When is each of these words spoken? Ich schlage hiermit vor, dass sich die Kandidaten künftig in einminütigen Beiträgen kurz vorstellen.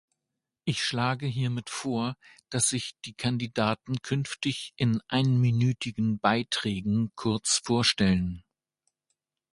Ich 0.65 0.83
schlage 0.83 1.27
hiermit 1.27 1.69
vor, 1.69 2.17
dass 2.49 2.69
sich 2.69 2.95
die 3.05 3.13
Kandidaten 3.13 4.01
künftig 4.01 4.73
in 4.75 4.99
einminütigen 5.07 6.17
Beiträgen 6.17 7.11
kurz 7.15 7.61
vorstellen. 7.63 8.43